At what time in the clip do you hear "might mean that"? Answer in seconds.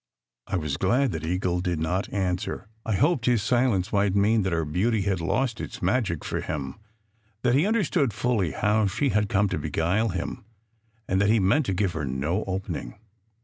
3.93-4.51